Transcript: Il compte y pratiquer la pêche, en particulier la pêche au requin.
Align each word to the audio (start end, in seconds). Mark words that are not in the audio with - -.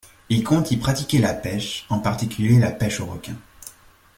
Il 0.29 0.43
compte 0.43 0.71
y 0.71 0.77
pratiquer 0.77 1.19
la 1.19 1.35
pêche, 1.35 1.85
en 1.89 1.99
particulier 1.99 2.57
la 2.57 2.71
pêche 2.71 2.99
au 3.01 3.05
requin. 3.05 3.35